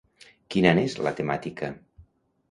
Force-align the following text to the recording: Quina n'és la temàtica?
Quina 0.53 0.71
n'és 0.77 0.95
la 1.07 1.11
temàtica? 1.19 1.69